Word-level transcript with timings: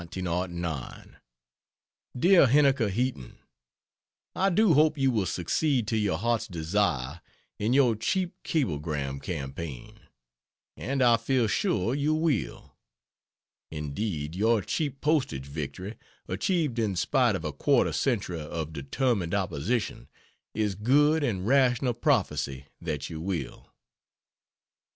DEAR 2.17 2.47
HENNIKER 2.47 2.89
HEATON, 2.89 3.37
I 4.35 4.49
do 4.49 4.73
hope 4.73 4.97
you 4.97 5.11
will 5.11 5.27
succeed 5.27 5.87
to 5.89 5.95
your 5.95 6.17
heart's 6.17 6.47
desire 6.47 7.21
in 7.59 7.73
your 7.73 7.95
cheap 7.95 8.33
cablegram 8.41 9.19
campaign, 9.19 9.99
and 10.75 11.03
I 11.03 11.17
feel 11.17 11.45
sure 11.45 11.93
you 11.93 12.15
will. 12.15 12.73
Indeed 13.69 14.33
your 14.33 14.63
cheap 14.63 15.01
postage 15.01 15.45
victory, 15.45 15.97
achieved 16.27 16.79
in 16.79 16.95
spite 16.95 17.35
of 17.35 17.45
a 17.45 17.53
quarter 17.53 17.93
century 17.93 18.39
of 18.41 18.73
determined 18.73 19.35
opposition, 19.35 20.07
is 20.55 20.73
good 20.73 21.23
and 21.23 21.45
rational 21.45 21.93
prophecy 21.93 22.65
that 22.81 23.11
you 23.11 23.21
will. 23.21 23.67